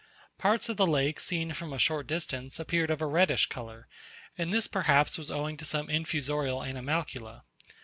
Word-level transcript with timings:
Parts 0.39 0.67
of 0.67 0.77
the 0.77 0.87
lake 0.87 1.19
seen 1.19 1.53
from 1.53 1.71
a 1.71 1.77
short 1.77 2.07
distance 2.07 2.59
appeared 2.59 2.89
of 2.89 3.03
a 3.03 3.05
reddish 3.05 3.45
colour, 3.49 3.87
and 4.35 4.51
this 4.51 4.65
perhaps 4.65 5.15
was 5.15 5.29
owing 5.29 5.57
to 5.57 5.63
some 5.65 5.89
infusorial 5.91 6.63
animalcula. 6.65 7.43